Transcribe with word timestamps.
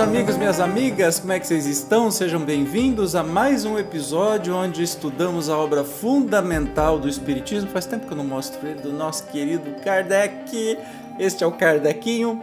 Amigos, 0.00 0.38
minhas 0.38 0.60
amigas, 0.60 1.20
como 1.20 1.32
é 1.32 1.38
que 1.38 1.46
vocês 1.46 1.66
estão? 1.66 2.10
Sejam 2.10 2.42
bem-vindos 2.42 3.14
a 3.14 3.22
mais 3.22 3.66
um 3.66 3.78
episódio 3.78 4.56
onde 4.56 4.82
estudamos 4.82 5.50
a 5.50 5.58
obra 5.58 5.84
fundamental 5.84 6.98
do 6.98 7.06
Espiritismo. 7.06 7.68
Faz 7.68 7.84
tempo 7.84 8.06
que 8.06 8.12
eu 8.12 8.16
não 8.16 8.24
mostro 8.24 8.66
ele, 8.66 8.80
do 8.80 8.94
nosso 8.94 9.26
querido 9.26 9.70
Kardec. 9.84 10.78
Este 11.18 11.44
é 11.44 11.46
o 11.46 11.52
Kardecinho. 11.52 12.42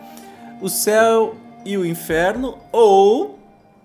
O 0.62 0.70
céu 0.70 1.35
e 1.65 1.75
o 1.75 1.84
inferno, 1.84 2.59
ou 2.71 3.39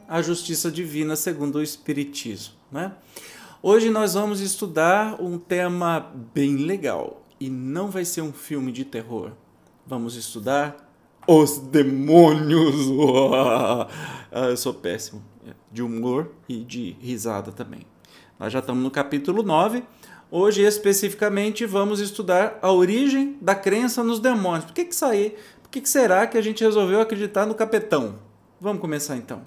a 0.06 0.20
justiça 0.20 0.70
divina 0.70 1.16
segundo 1.16 1.56
o 1.56 1.62
Espiritismo. 1.62 2.52
Né? 2.70 2.92
Hoje 3.62 3.88
nós 3.88 4.12
vamos 4.12 4.42
estudar 4.42 5.18
um 5.18 5.38
tema 5.38 6.12
bem 6.34 6.56
legal 6.56 7.22
e 7.40 7.48
não 7.48 7.88
vai 7.88 8.04
ser 8.04 8.20
um 8.20 8.34
filme 8.34 8.70
de 8.70 8.84
terror. 8.84 9.32
Vamos 9.86 10.14
estudar 10.14 10.91
os 11.26 11.58
demônios. 11.58 12.74
Ah, 14.34 14.46
eu 14.46 14.56
sou 14.56 14.72
péssimo 14.72 15.22
de 15.70 15.82
humor 15.82 16.30
e 16.48 16.64
de 16.64 16.96
risada 16.98 17.52
também. 17.52 17.82
Nós 18.38 18.50
já 18.50 18.60
estamos 18.60 18.82
no 18.82 18.90
capítulo 18.90 19.42
9. 19.42 19.82
Hoje, 20.30 20.62
especificamente, 20.62 21.66
vamos 21.66 22.00
estudar 22.00 22.58
a 22.62 22.72
origem 22.72 23.36
da 23.42 23.54
crença 23.54 24.02
nos 24.02 24.18
demônios. 24.18 24.64
Por 24.64 24.72
que, 24.72 24.86
que, 24.86 24.96
sair, 24.96 25.36
por 25.62 25.70
que, 25.70 25.82
que 25.82 25.88
será 25.90 26.26
que 26.26 26.38
a 26.38 26.40
gente 26.40 26.64
resolveu 26.64 26.98
acreditar 26.98 27.44
no 27.44 27.54
capetão? 27.54 28.18
Vamos 28.58 28.80
começar 28.80 29.18
então. 29.18 29.42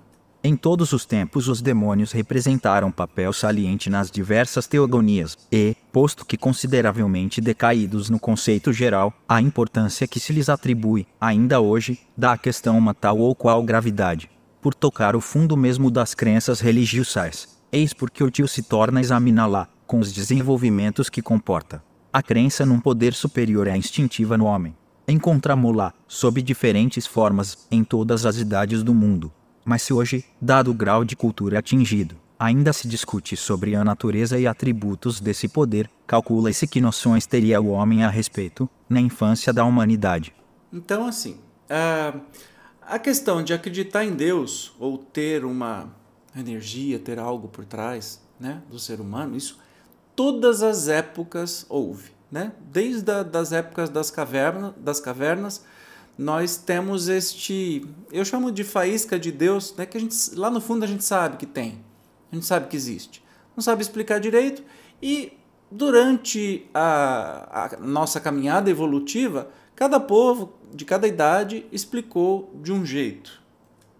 Em 0.47 0.55
todos 0.55 0.93
os 0.93 1.07
tempos, 1.07 1.47
os 1.47 1.59
demônios 1.59 2.11
representaram 2.11 2.91
papel 2.91 3.33
saliente 3.33 3.89
nas 3.89 4.11
diversas 4.11 4.67
teogonias, 4.67 5.35
e, 5.51 5.75
posto 5.91 6.23
que 6.23 6.38
consideravelmente 6.38 7.41
decaídos 7.41 8.11
no 8.11 8.19
conceito 8.19 8.71
geral, 8.71 9.11
a 9.27 9.41
importância 9.41 10.07
que 10.07 10.19
se 10.19 10.31
lhes 10.31 10.47
atribui, 10.47 11.07
ainda 11.19 11.59
hoje, 11.59 11.99
dá 12.16 12.33
à 12.33 12.38
questão 12.38 12.77
uma 12.77 12.93
tal 12.93 13.17
ou 13.17 13.33
qual 13.33 13.63
gravidade, 13.63 14.29
por 14.61 14.75
tocar 14.75 15.16
o 15.16 15.19
fundo 15.19 15.57
mesmo 15.57 15.89
das 15.89 16.13
crenças 16.13 16.59
religiosas. 16.59 17.57
Eis 17.71 17.91
porque 17.91 18.23
o 18.23 18.29
tio 18.29 18.47
se 18.47 18.61
torna 18.61 19.01
examiná-la, 19.01 19.67
com 19.88 19.97
os 19.97 20.13
desenvolvimentos 20.13 21.09
que 21.09 21.23
comporta. 21.23 21.83
A 22.13 22.21
crença 22.21 22.67
num 22.67 22.79
poder 22.79 23.16
superior 23.16 23.66
é 23.66 23.75
instintiva 23.75 24.38
no 24.38 24.45
homem. 24.45 24.75
Encontramos-la, 25.07 25.91
sob 26.07 26.39
diferentes 26.43 27.07
formas, 27.07 27.66
em 27.71 27.83
todas 27.83 28.27
as 28.27 28.38
idades 28.38 28.83
do 28.83 28.93
mundo 28.93 29.31
mas 29.66 29.81
se 29.81 29.91
hoje, 29.91 30.23
dado 30.39 30.69
o 30.69 30.73
grau 30.73 31.03
de 31.03 31.16
cultura 31.16 31.59
atingido, 31.59 32.16
ainda 32.38 32.71
se 32.71 32.88
discute 32.88 33.35
sobre 33.35 33.75
a 33.75 33.83
natureza 33.83 34.38
e 34.38 34.45
atributos 34.45 35.19
desse 35.19 35.47
poder, 35.47 35.89
calcula-se 36.05 36.67
que 36.67 36.80
noções 36.80 37.25
teria 37.25 37.59
o 37.59 37.69
homem 37.69 38.03
a 38.03 38.09
respeito, 38.09 38.69
na 38.88 39.02
infância 39.02 39.52
da 39.52 39.66
humanidade. 39.66 40.33
Então, 40.72 41.07
assim, 41.07 41.39
a, 41.69 42.13
a 42.81 43.00
questão 43.00 43.44
de 43.44 43.53
acreditar 43.53 44.06
em 44.06 44.13
Deus, 44.13 44.75
ou 44.79 44.97
ter 44.97 45.44
uma 45.44 45.90
energia, 46.38 47.00
ter 47.00 47.17
algo 47.17 47.47
por 47.47 47.66
trás 47.66 48.22
né, 48.40 48.61
do 48.69 48.78
ser 48.78 49.00
humano, 49.00 49.35
isso 49.35 49.59
todas 50.16 50.61
as 50.61 50.88
épocas 50.88 51.66
houve. 51.69 52.11
Né? 52.31 52.51
Desde 52.72 53.11
a, 53.11 53.23
das 53.23 53.51
épocas 53.51 53.90
das, 53.90 54.11
caverna, 54.11 54.75
das 54.78 55.00
cavernas 55.00 55.63
nós 56.18 56.58
temos 56.58 57.08
este, 57.08 57.86
eu 58.12 58.24
chamo 58.24 58.52
de 58.52 58.64
faísca 58.64 59.20
de 59.20 59.31
Deus, 59.31 59.74
né, 59.78 59.86
que 59.86 59.98
a 59.98 60.00
gente, 60.00 60.16
lá 60.36 60.50
no 60.50 60.62
fundo 60.62 60.84
a 60.84 60.88
gente 60.88 61.03
sabe 61.03 61.38
que 61.38 61.46
tem, 61.46 61.80
a 62.31 62.36
gente 62.36 62.46
sabe 62.46 62.68
que 62.68 62.76
existe, 62.76 63.24
não 63.56 63.64
sabe 63.64 63.81
explicar 63.81 64.20
direito 64.20 64.64
e 65.02 65.34
durante 65.70 66.66
a, 66.74 67.66
a 67.66 67.78
nossa 67.80 68.20
caminhada 68.20 68.70
evolutiva, 68.70 69.50
cada 69.76 70.00
povo 70.00 70.53
de 70.74 70.86
cada 70.86 71.08
idade 71.08 71.66
explicou 71.72 72.52
de 72.62 72.72
um 72.72 72.86
jeito. 72.86 73.44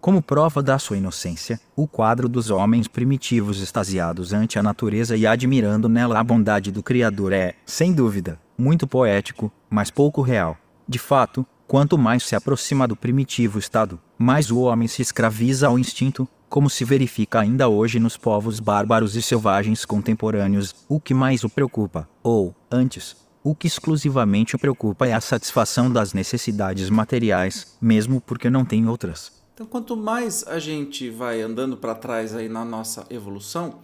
Como 0.00 0.22
prova 0.22 0.62
da 0.62 0.78
sua 0.78 0.96
inocência, 0.96 1.58
o 1.74 1.86
quadro 1.86 2.28
dos 2.28 2.48
homens 2.48 2.86
primitivos 2.86 3.60
extasiados 3.60 4.32
ante 4.32 4.58
a 4.58 4.62
natureza 4.62 5.16
e 5.16 5.26
admirando 5.26 5.88
nela 5.88 6.20
a 6.20 6.24
bondade 6.24 6.70
do 6.70 6.82
Criador 6.82 7.32
é, 7.32 7.54
sem 7.64 7.92
dúvida, 7.92 8.38
muito 8.56 8.86
poético, 8.86 9.50
mas 9.68 9.90
pouco 9.90 10.22
real. 10.22 10.56
De 10.88 10.98
fato, 10.98 11.44
Quanto 11.66 11.98
mais 11.98 12.22
se 12.22 12.36
aproxima 12.36 12.86
do 12.86 12.94
primitivo 12.94 13.58
estado, 13.58 14.00
mais 14.16 14.52
o 14.52 14.60
homem 14.60 14.86
se 14.86 15.02
escraviza 15.02 15.66
ao 15.66 15.76
instinto, 15.76 16.28
como 16.48 16.70
se 16.70 16.84
verifica 16.84 17.40
ainda 17.40 17.68
hoje 17.68 17.98
nos 17.98 18.16
povos 18.16 18.60
bárbaros 18.60 19.16
e 19.16 19.22
selvagens 19.22 19.84
contemporâneos. 19.84 20.72
O 20.88 21.00
que 21.00 21.12
mais 21.12 21.42
o 21.42 21.48
preocupa, 21.48 22.08
ou, 22.22 22.54
antes, 22.70 23.16
o 23.42 23.52
que 23.52 23.66
exclusivamente 23.66 24.54
o 24.54 24.58
preocupa 24.60 25.08
é 25.08 25.12
a 25.12 25.20
satisfação 25.20 25.90
das 25.90 26.12
necessidades 26.12 26.88
materiais, 26.88 27.76
mesmo 27.80 28.20
porque 28.20 28.48
não 28.48 28.64
tem 28.64 28.86
outras. 28.88 29.32
Então, 29.52 29.66
quanto 29.66 29.96
mais 29.96 30.46
a 30.46 30.60
gente 30.60 31.10
vai 31.10 31.42
andando 31.42 31.76
para 31.76 31.96
trás 31.96 32.32
aí 32.32 32.48
na 32.48 32.64
nossa 32.64 33.04
evolução, 33.10 33.80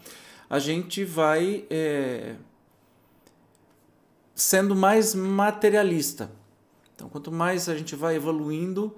a 0.49 0.61
gente 0.61 1.05
vai 1.05 1.65
é, 1.69 2.37
sendo 4.37 4.77
mais 4.77 5.17
materialista. 5.17 6.31
Então, 7.03 7.11
quanto 7.11 7.33
mais 7.33 7.69
a 7.69 7.77
gente 7.77 7.97
vai 7.97 8.15
evoluindo, 8.15 8.95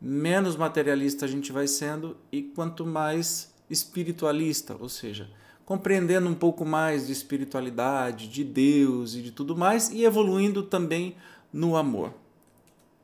menos 0.00 0.56
materialista 0.56 1.26
a 1.26 1.28
gente 1.28 1.52
vai 1.52 1.66
sendo 1.66 2.16
e 2.32 2.40
quanto 2.40 2.86
mais 2.86 3.52
espiritualista, 3.68 4.74
ou 4.80 4.88
seja, 4.88 5.28
compreendendo 5.62 6.30
um 6.30 6.34
pouco 6.34 6.64
mais 6.64 7.08
de 7.08 7.12
espiritualidade, 7.12 8.26
de 8.26 8.42
Deus 8.42 9.14
e 9.14 9.20
de 9.20 9.30
tudo 9.32 9.54
mais 9.54 9.90
e 9.90 10.02
evoluindo 10.02 10.62
também 10.62 11.14
no 11.52 11.76
amor. 11.76 12.14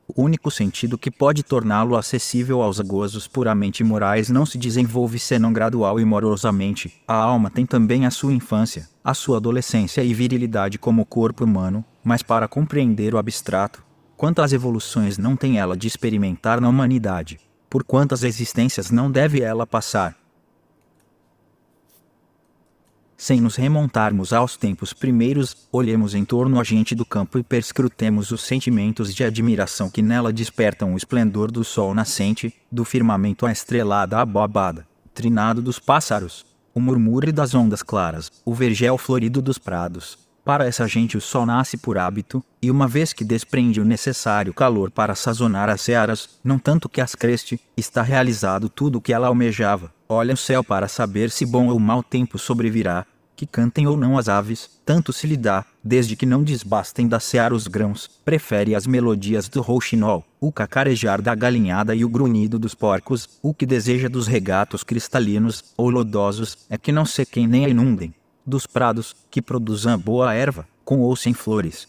O 0.07 0.23
único 0.23 0.49
sentido 0.49 0.97
que 0.97 1.11
pode 1.11 1.43
torná-lo 1.43 1.95
acessível 1.95 2.63
aos 2.63 2.79
gozos 2.79 3.27
puramente 3.27 3.83
morais 3.83 4.29
não 4.29 4.47
se 4.47 4.57
desenvolve 4.57 5.19
senão 5.19 5.53
gradual 5.53 5.99
e 5.99 6.05
morosamente. 6.05 6.99
A 7.07 7.13
alma 7.13 7.51
tem 7.51 7.67
também 7.67 8.07
a 8.07 8.09
sua 8.09 8.33
infância, 8.33 8.89
a 9.03 9.13
sua 9.13 9.37
adolescência 9.37 10.03
e 10.03 10.11
virilidade 10.11 10.79
como 10.79 11.05
corpo 11.05 11.43
humano, 11.43 11.85
mas 12.03 12.23
para 12.23 12.47
compreender 12.47 13.13
o 13.13 13.19
abstrato, 13.19 13.87
Quantas 14.19 14.51
evoluções 14.51 15.17
não 15.17 15.37
tem 15.37 15.59
ela 15.59 15.77
de 15.77 15.87
experimentar 15.87 16.59
na 16.59 16.67
humanidade? 16.67 17.39
Por 17.69 17.85
quantas 17.85 18.21
existências 18.21 18.91
não 18.91 19.09
deve 19.09 19.39
ela 19.39 19.65
passar? 19.65 20.13
Sem 23.15 23.39
nos 23.39 23.55
remontarmos 23.55 24.33
aos 24.33 24.57
tempos 24.57 24.91
primeiros, 24.91 25.55
olhemos 25.71 26.13
em 26.13 26.25
torno 26.25 26.59
a 26.59 26.65
gente 26.65 26.93
do 26.93 27.05
campo 27.05 27.39
e 27.39 27.43
perscrutemos 27.43 28.29
os 28.31 28.41
sentimentos 28.41 29.15
de 29.15 29.23
admiração 29.23 29.89
que 29.89 30.01
nela 30.01 30.33
despertam 30.33 30.95
o 30.95 30.97
esplendor 30.97 31.49
do 31.49 31.63
sol 31.63 31.93
nascente, 31.93 32.53
do 32.69 32.83
firmamento 32.83 33.45
a 33.45 33.53
estrelada 33.53 34.19
abobada, 34.19 34.85
trinado 35.13 35.61
dos 35.61 35.79
pássaros, 35.79 36.45
o 36.75 36.81
murmúrio 36.81 37.31
das 37.31 37.55
ondas 37.55 37.81
claras, 37.81 38.29
o 38.43 38.53
vergel 38.53 38.97
florido 38.97 39.41
dos 39.41 39.57
prados, 39.57 40.28
para 40.49 40.65
essa 40.65 40.87
gente 40.87 41.15
o 41.15 41.21
sol 41.21 41.45
nasce 41.45 41.77
por 41.77 41.95
hábito, 41.99 42.43
e 42.59 42.71
uma 42.71 42.87
vez 42.87 43.13
que 43.13 43.23
desprende 43.23 43.79
o 43.79 43.85
necessário 43.85 44.51
calor 44.51 44.89
para 44.89 45.13
sazonar 45.13 45.69
as 45.69 45.79
searas, 45.79 46.39
não 46.43 46.57
tanto 46.57 46.89
que 46.89 46.99
as 46.99 47.13
creste, 47.13 47.61
está 47.77 48.01
realizado 48.01 48.67
tudo 48.67 48.97
o 48.97 49.01
que 49.01 49.13
ela 49.13 49.27
almejava. 49.27 49.93
Olha 50.09 50.33
o 50.33 50.37
céu 50.37 50.63
para 50.63 50.87
saber 50.87 51.29
se 51.29 51.45
bom 51.45 51.67
ou 51.67 51.77
mau 51.77 52.01
tempo 52.01 52.39
sobrevirá, 52.39 53.05
que 53.35 53.45
cantem 53.45 53.85
ou 53.85 53.95
não 53.95 54.17
as 54.17 54.27
aves, 54.27 54.71
tanto 54.83 55.13
se 55.13 55.27
lhe 55.27 55.37
dá, 55.37 55.63
desde 55.83 56.15
que 56.15 56.25
não 56.25 56.41
desbastem 56.41 57.07
da 57.07 57.19
seara 57.19 57.53
os 57.53 57.67
grãos, 57.67 58.09
prefere 58.25 58.73
as 58.73 58.87
melodias 58.87 59.47
do 59.47 59.61
rouxinol, 59.61 60.25
o 60.41 60.51
cacarejar 60.51 61.21
da 61.21 61.35
galinhada 61.35 61.93
e 61.93 62.03
o 62.03 62.09
grunhido 62.09 62.57
dos 62.57 62.73
porcos, 62.73 63.37
o 63.43 63.53
que 63.53 63.67
deseja 63.67 64.09
dos 64.09 64.25
regatos 64.25 64.83
cristalinos 64.83 65.63
ou 65.77 65.91
lodosos, 65.91 66.57
é 66.71 66.75
que 66.75 66.91
não 66.91 67.05
sequem 67.05 67.45
nem 67.45 67.65
a 67.65 67.69
inundem 67.69 68.15
dos 68.49 68.67
prados, 68.67 69.15
que 69.31 69.41
produzam 69.41 69.97
boa 69.97 70.33
erva, 70.33 70.67
com 70.83 70.99
ou 70.99 71.15
sem 71.15 71.33
flores. 71.33 71.87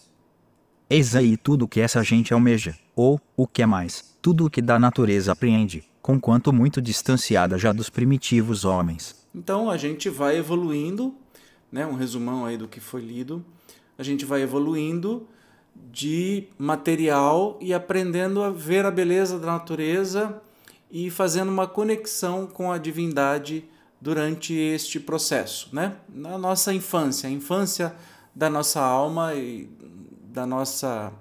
Eis 0.89 1.17
aí 1.17 1.37
tudo 1.37 1.65
o 1.65 1.69
que 1.69 1.81
essa 1.81 2.03
gente 2.05 2.33
almeja, 2.35 2.77
ou, 2.95 3.21
o 3.37 3.47
que 3.47 3.62
é 3.62 3.67
mais, 3.67 4.17
tudo 4.21 4.47
o 4.47 4.51
que 4.51 4.61
da 4.61 4.79
natureza 4.79 5.33
apreende, 5.33 5.85
conquanto 6.03 6.53
muito 6.53 6.83
distanciada 6.83 7.57
já 7.57 7.73
dos 7.73 7.89
primitivos 7.89 8.65
homens. 8.65 9.27
Então 9.35 9.71
a 9.71 9.77
gente 9.77 10.09
vai 10.09 10.37
evoluindo, 10.37 11.15
né, 11.71 11.87
um 11.87 11.95
resumão 11.95 12.45
aí 12.45 12.57
do 12.57 12.69
que 12.69 12.81
foi 12.81 13.01
lido. 13.01 13.45
a 13.97 14.03
gente 14.03 14.25
vai 14.25 14.43
evoluindo 14.43 15.27
de 15.93 16.49
material 16.59 17.59
e 17.61 17.73
aprendendo 17.73 18.43
a 18.43 18.51
ver 18.51 18.85
a 18.85 18.91
beleza 18.91 19.39
da 19.39 19.47
natureza 19.47 20.41
e 20.91 21.11
fazendo 21.11 21.51
uma 21.51 21.67
conexão 21.67 22.47
com 22.47 22.73
a 22.73 22.79
divindade 22.79 23.65
durante 24.00 24.55
este 24.55 24.99
processo, 24.99 25.69
né? 25.73 25.97
Na 26.08 26.38
nossa 26.38 26.73
infância, 26.73 27.29
a 27.29 27.32
infância 27.32 27.94
da 28.35 28.49
nossa 28.49 28.81
alma 28.81 29.35
e 29.35 29.69
da 30.32 30.47
nossa 30.47 31.12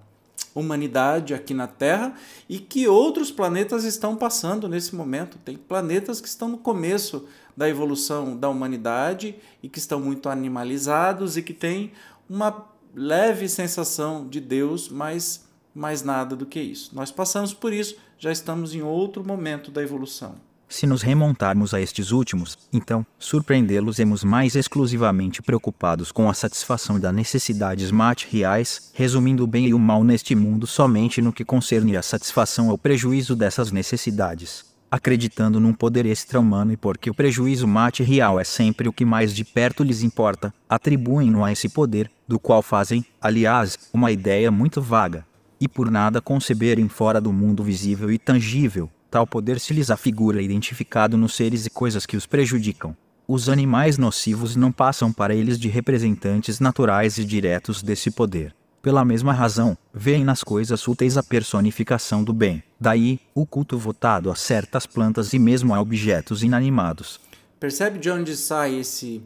humanidade 0.56 1.34
aqui 1.34 1.54
na 1.54 1.68
Terra 1.68 2.14
e 2.48 2.60
que 2.60 2.88
outros 2.88 3.32
planetas 3.32 3.84
estão 3.84 4.16
passando 4.16 4.68
nesse 4.68 4.96
momento. 4.96 5.38
Tem 5.40 5.58
planetas 5.58 6.22
que 6.22 6.28
estão 6.28 6.50
no 6.50 6.58
começo 6.58 7.28
da 7.56 7.68
evolução 7.68 8.38
da 8.38 8.50
humanidade 8.50 9.36
e 9.62 9.70
que 9.70 9.80
estão 9.80 10.00
muito 10.00 10.30
animalizados 10.30 11.38
e 11.38 11.42
que 11.42 11.54
têm 11.54 11.92
uma 12.30 12.68
leve 12.96 13.48
sensação 13.48 14.28
de 14.28 14.40
Deus, 14.40 14.90
mas 14.90 15.48
mais 15.74 16.02
nada 16.02 16.36
do 16.36 16.46
que 16.46 16.60
isso. 16.60 16.96
Nós 16.96 17.12
passamos 17.12 17.54
por 17.54 17.74
isso, 17.74 17.98
já 18.18 18.32
estamos 18.32 18.74
em 18.74 18.82
outro 18.82 19.24
momento 19.24 19.72
da 19.72 19.82
evolução. 19.82 20.36
Se 20.72 20.86
nos 20.86 21.02
remontarmos 21.02 21.74
a 21.74 21.82
estes 21.82 22.12
últimos, 22.12 22.56
então, 22.72 23.04
surpreendê-los-emos 23.18 24.24
mais 24.24 24.56
exclusivamente 24.56 25.42
preocupados 25.42 26.12
com 26.12 26.30
a 26.30 26.34
satisfação 26.34 27.00
das 27.00 27.14
necessidades 27.14 27.92
materiais, 27.92 28.92
resumindo 28.94 29.44
o 29.44 29.48
bem 29.48 29.68
e 29.68 29.74
o 29.74 29.80
mal 29.80 30.04
neste 30.04 30.36
mundo 30.36 30.68
somente 30.68 31.24
no 31.24 31.34
que 31.34 31.44
concerne 31.44 31.98
a 31.98 32.04
satisfação 32.04 32.70
ou 32.70 32.78
prejuízo 32.78 33.36
dessas 33.36 33.72
necessidades, 33.72 34.64
acreditando 34.92 35.60
num 35.60 35.74
poder 35.74 36.06
extra-humano 36.06 36.72
e 36.72 36.78
porque 36.78 37.10
o 37.10 37.16
prejuízo 37.16 37.68
material 37.68 38.40
é 38.40 38.44
sempre 38.44 38.88
o 38.88 38.94
que 38.94 39.04
mais 39.04 39.34
de 39.34 39.44
perto 39.44 39.84
lhes 39.84 40.04
importa, 40.04 40.54
atribuem-no 40.70 41.44
a 41.44 41.52
esse 41.52 41.68
poder, 41.68 42.12
do 42.28 42.40
qual 42.40 42.62
fazem, 42.62 43.04
aliás, 43.20 43.76
uma 43.92 44.12
ideia 44.12 44.52
muito 44.52 44.84
vaga, 44.84 45.26
e 45.60 45.68
por 45.68 45.90
nada 45.90 46.22
conceberem 46.22 46.88
fora 46.88 47.20
do 47.20 47.34
mundo 47.34 47.64
visível 47.64 48.12
e 48.12 48.20
tangível, 48.20 48.88
Tal 49.10 49.26
poder 49.26 49.60
se 49.60 49.74
lhes 49.74 49.90
afigura 49.90 50.42
identificado 50.42 51.18
nos 51.18 51.36
seres 51.36 51.66
e 51.66 51.70
coisas 51.70 52.06
que 52.06 52.16
os 52.16 52.26
prejudicam. 52.26 52.96
Os 53.28 53.50
animais 53.50 53.98
nocivos 53.98 54.56
não 54.56 54.72
passam 54.72 55.12
para 55.12 55.36
eles 55.36 55.60
de 55.60 55.68
representantes 55.68 56.60
naturais 56.60 57.18
e 57.18 57.26
diretos 57.26 57.82
desse 57.82 58.12
poder. 58.12 58.56
Pela 58.82 59.04
mesma 59.04 59.34
razão, 59.34 59.78
veem 59.94 60.24
nas 60.24 60.44
coisas 60.44 60.88
úteis 60.88 61.18
a 61.18 61.24
personificação 61.24 62.24
do 62.24 62.32
bem. 62.32 62.64
Daí, 62.80 63.20
o 63.36 63.46
culto 63.46 63.78
votado 63.78 64.32
a 64.32 64.36
certas 64.36 64.86
plantas 64.86 65.34
e 65.34 65.40
mesmo 65.40 65.74
a 65.74 65.82
objetos 65.82 66.44
inanimados. 66.44 67.20
Percebe 67.60 68.00
de 68.00 68.10
onde 68.10 68.38
sai 68.38 68.76
esse 68.76 69.22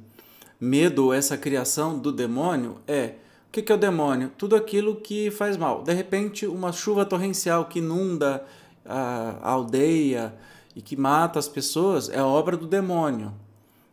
medo 0.60 1.14
essa 1.14 1.38
criação 1.38 2.00
do 2.00 2.12
demônio? 2.12 2.78
É. 2.88 3.16
O 3.48 3.52
que 3.52 3.72
é 3.72 3.76
o 3.76 3.78
demônio? 3.78 4.32
Tudo 4.36 4.56
aquilo 4.56 4.96
que 4.96 5.30
faz 5.30 5.56
mal. 5.56 5.84
De 5.84 5.94
repente, 5.94 6.48
uma 6.48 6.72
chuva 6.72 7.06
torrencial 7.06 7.66
que 7.66 7.78
inunda 7.78 8.44
a, 8.86 9.36
a 9.42 9.52
aldeia 9.52 10.34
e 10.76 10.82
que 10.82 10.96
mata 10.96 11.40
as 11.40 11.48
pessoas 11.48 12.10
é 12.10 12.22
obra 12.22 12.58
do 12.58 12.68
demônio. 12.68 13.34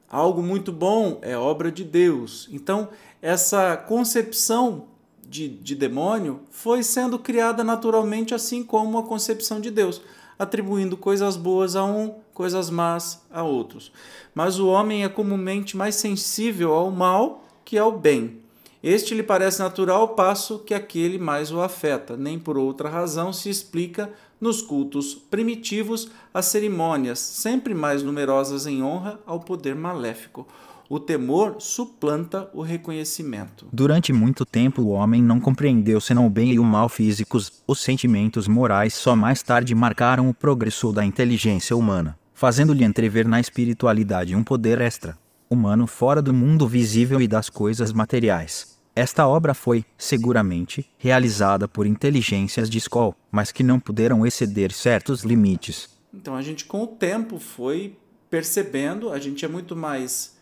Algo 0.09 0.43
muito 0.43 0.73
bom 0.73 1.19
é 1.23 1.37
obra 1.37 1.71
de 1.71 1.85
Deus. 1.85 2.49
Então, 2.51 2.89
essa 3.23 3.77
concepção 3.77 4.87
de, 5.31 5.49
de 5.49 5.77
demônio 5.77 6.41
foi 6.51 6.83
sendo 6.83 7.19
criada 7.19 7.63
naturalmente, 7.63 8.35
assim 8.35 8.65
como 8.65 8.99
a 8.99 9.05
concepção 9.05 9.61
de 9.61 9.71
Deus, 9.71 10.03
atribuindo 10.37 10.97
coisas 10.97 11.37
boas 11.37 11.77
a 11.77 11.85
um, 11.85 12.15
coisas 12.35 12.71
más 12.71 13.23
a 13.31 13.45
outros. 13.45 13.93
Mas 14.35 14.59
o 14.59 14.67
homem 14.67 15.05
é 15.05 15.09
comumente 15.09 15.77
mais 15.77 15.95
sensível 15.95 16.73
ao 16.73 16.91
mal 16.91 17.45
que 17.65 17.79
ao 17.79 17.93
bem. 17.93 18.41
Este 18.83 19.15
lhe 19.15 19.23
parece 19.23 19.61
natural, 19.61 20.09
passo 20.15 20.59
que 20.61 20.75
aquele 20.75 21.19
mais 21.19 21.53
o 21.53 21.61
afeta. 21.61 22.17
Nem 22.17 22.39
por 22.39 22.57
outra 22.57 22.89
razão 22.89 23.33
se 23.33 23.51
explica 23.51 24.11
nos 24.41 24.63
cultos 24.63 25.15
primitivos 25.15 26.11
as 26.33 26.47
cerimônias, 26.47 27.19
sempre 27.19 27.75
mais 27.75 28.03
numerosas 28.03 28.67
em 28.67 28.83
honra 28.83 29.21
ao 29.27 29.41
poder 29.41 29.75
maléfico. 29.75 30.47
O 30.89 30.99
temor 30.99 31.57
suplanta 31.61 32.51
o 32.53 32.63
reconhecimento. 32.63 33.69
Durante 33.73 34.13
muito 34.13 34.45
tempo 34.45 34.83
o 34.83 34.89
homem 34.89 35.23
não 35.23 35.39
compreendeu 35.39 36.01
senão 36.01 36.27
o 36.27 36.31
bem 36.31 36.53
e 36.53 36.59
o 36.59 36.65
mal 36.65 36.89
físicos. 36.89 37.63
Os 37.65 37.81
sentimentos 37.81 38.49
morais 38.49 38.95
só 38.95 39.15
mais 39.15 39.41
tarde 39.41 39.73
marcaram 39.73 40.29
o 40.29 40.35
progresso 40.35 40.93
da 40.93 41.05
inteligência 41.05 41.77
humana, 41.77 42.19
fazendo-lhe 42.35 42.83
entrever 42.83 43.29
na 43.29 43.39
espiritualidade 43.39 44.35
um 44.35 44.43
poder 44.43 44.81
extra, 44.81 45.17
humano 45.49 45.87
fora 45.87 46.21
do 46.21 46.35
mundo 46.35 46.67
visível 46.67 47.21
e 47.21 47.29
das 47.29 47.49
coisas 47.49 47.93
materiais. 47.93 48.80
Esta 49.01 49.27
obra 49.27 49.55
foi, 49.55 49.83
seguramente, 49.97 50.87
realizada 50.99 51.67
por 51.67 51.87
inteligências 51.87 52.69
de 52.69 52.77
escola, 52.77 53.17
mas 53.33 53.51
que 53.51 53.63
não 53.63 53.81
puderam 53.81 54.27
exceder 54.27 54.75
certos 54.75 55.23
limites. 55.23 55.89
Então 56.13 56.37
a 56.37 56.43
gente, 56.43 56.67
com 56.67 56.83
o 56.83 56.87
tempo, 56.87 57.39
foi 57.39 57.97
percebendo, 58.29 59.09
a 59.09 59.19
gente 59.19 59.43
é 59.43 59.49
muito 59.49 59.75
mais. 59.75 60.37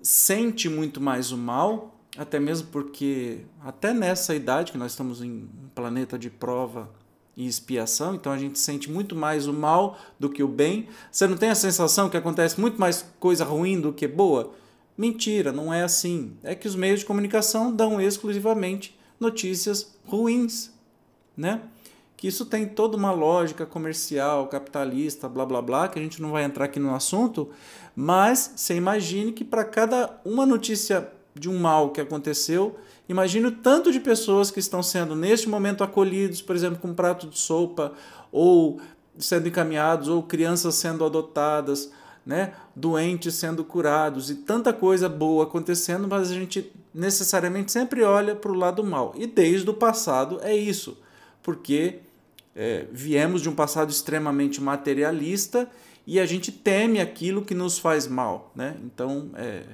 sente 0.00 0.70
muito 0.70 1.02
mais 1.02 1.32
o 1.32 1.36
mal, 1.36 2.00
até 2.16 2.40
mesmo 2.40 2.68
porque, 2.68 3.40
até 3.62 3.92
nessa 3.92 4.34
idade 4.34 4.72
que 4.72 4.78
nós 4.78 4.92
estamos 4.92 5.20
em 5.20 5.30
um 5.30 5.68
planeta 5.74 6.18
de 6.18 6.30
prova 6.30 6.90
e 7.36 7.46
expiação, 7.46 8.14
então 8.14 8.32
a 8.32 8.38
gente 8.38 8.58
sente 8.58 8.90
muito 8.90 9.14
mais 9.14 9.46
o 9.46 9.52
mal 9.52 9.98
do 10.18 10.30
que 10.30 10.42
o 10.42 10.48
bem. 10.48 10.88
Você 11.12 11.26
não 11.26 11.36
tem 11.36 11.50
a 11.50 11.54
sensação 11.54 12.08
que 12.08 12.16
acontece 12.16 12.58
muito 12.58 12.80
mais 12.80 13.04
coisa 13.20 13.44
ruim 13.44 13.78
do 13.78 13.92
que 13.92 14.08
boa? 14.08 14.54
Mentira, 14.96 15.52
não 15.52 15.72
é 15.72 15.82
assim. 15.82 16.36
É 16.42 16.54
que 16.54 16.68
os 16.68 16.74
meios 16.74 17.00
de 17.00 17.06
comunicação 17.06 17.74
dão 17.74 18.00
exclusivamente 18.00 18.98
notícias 19.18 19.94
ruins, 20.06 20.70
né? 21.36 21.62
Que 22.16 22.28
isso 22.28 22.44
tem 22.44 22.66
toda 22.66 22.96
uma 22.96 23.12
lógica 23.12 23.64
comercial, 23.64 24.46
capitalista, 24.48 25.28
blá 25.28 25.46
blá 25.46 25.62
blá, 25.62 25.88
que 25.88 25.98
a 25.98 26.02
gente 26.02 26.20
não 26.20 26.32
vai 26.32 26.44
entrar 26.44 26.66
aqui 26.66 26.78
no 26.78 26.94
assunto, 26.94 27.48
mas 27.96 28.52
você 28.56 28.74
imagine 28.74 29.32
que 29.32 29.44
para 29.44 29.64
cada 29.64 30.20
uma 30.24 30.44
notícia 30.44 31.10
de 31.34 31.48
um 31.48 31.58
mal 31.58 31.90
que 31.90 32.00
aconteceu, 32.00 32.76
imagine 33.08 33.46
o 33.46 33.52
tanto 33.52 33.90
de 33.90 34.00
pessoas 34.00 34.50
que 34.50 34.60
estão 34.60 34.82
sendo 34.82 35.16
neste 35.16 35.48
momento 35.48 35.82
acolhidos, 35.82 36.42
por 36.42 36.54
exemplo, 36.54 36.78
com 36.78 36.88
um 36.88 36.94
prato 36.94 37.26
de 37.26 37.38
sopa, 37.38 37.92
ou 38.30 38.80
sendo 39.18 39.48
encaminhados, 39.48 40.08
ou 40.08 40.22
crianças 40.22 40.74
sendo 40.74 41.04
adotadas, 41.04 41.90
né, 42.24 42.52
doentes 42.74 43.34
sendo 43.34 43.64
curados 43.64 44.30
e 44.30 44.36
tanta 44.36 44.72
coisa 44.72 45.08
boa 45.08 45.44
acontecendo, 45.44 46.06
mas 46.08 46.30
a 46.30 46.34
gente 46.34 46.70
necessariamente 46.94 47.72
sempre 47.72 48.02
olha 48.02 48.34
para 48.34 48.50
o 48.50 48.54
lado 48.54 48.84
mal. 48.84 49.14
E 49.16 49.26
desde 49.26 49.68
o 49.68 49.74
passado 49.74 50.38
é 50.42 50.54
isso, 50.54 50.98
porque 51.42 52.00
é, 52.54 52.86
viemos 52.92 53.42
de 53.42 53.48
um 53.48 53.54
passado 53.54 53.90
extremamente 53.90 54.60
materialista 54.60 55.68
e 56.06 56.18
a 56.20 56.26
gente 56.26 56.52
teme 56.52 57.00
aquilo 57.00 57.42
que 57.42 57.54
nos 57.54 57.78
faz 57.78 58.06
mal. 58.06 58.52
Né? 58.54 58.76
Então 58.84 59.30
é, 59.34 59.64